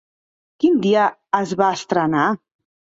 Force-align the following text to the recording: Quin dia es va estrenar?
Quin 0.63 0.79
dia 0.87 1.05
es 1.43 1.55
va 1.63 1.71
estrenar? 1.79 2.29